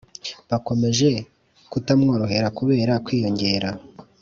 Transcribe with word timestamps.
bakomeje 0.49 1.09
kutamworohera 1.71 2.47
kubera 2.57 2.93
kwiyongera 3.05 3.69